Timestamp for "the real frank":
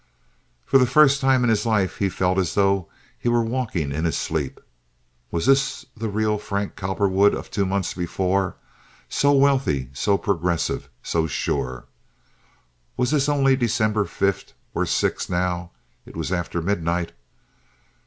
5.95-6.75